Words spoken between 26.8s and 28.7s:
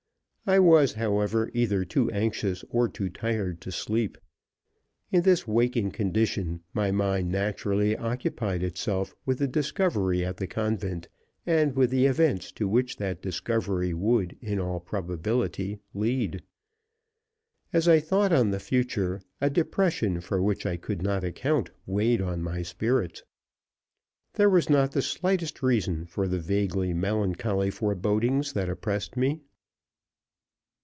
melancholy forebodings that